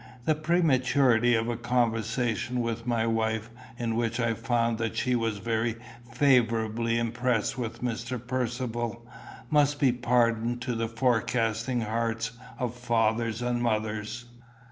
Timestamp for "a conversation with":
1.47-2.87